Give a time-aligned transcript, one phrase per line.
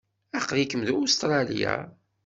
[0.37, 1.75] Aql-ikem deg Ustṛalya?